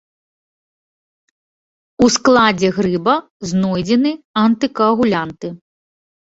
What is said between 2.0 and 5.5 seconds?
У складзе грыба знойдзены антыкаагулянты.